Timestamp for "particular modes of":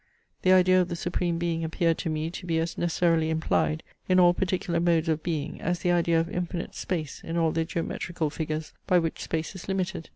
4.33-5.21